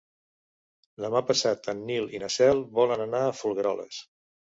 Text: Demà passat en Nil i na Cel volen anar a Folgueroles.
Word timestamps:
Demà 1.03 1.19
passat 1.27 1.69
en 1.73 1.83
Nil 1.89 2.07
i 2.15 2.21
na 2.23 2.29
Cel 2.37 2.63
volen 2.79 3.05
anar 3.05 3.21
a 3.27 3.37
Folgueroles. 3.41 4.01